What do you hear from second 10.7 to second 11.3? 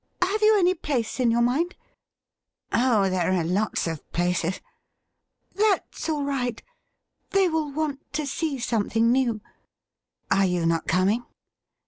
coming